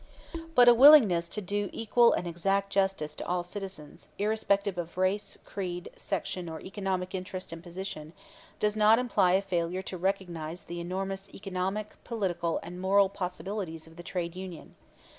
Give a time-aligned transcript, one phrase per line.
[0.55, 5.37] But a willingness to do equal and exact justice to all citizens, irrespective of race,
[5.45, 8.13] creed, section or economic interest and position,
[8.59, 13.95] does not imply a failure to recognize the enormous economic, political and moral possibilities of
[13.95, 14.73] the trade union.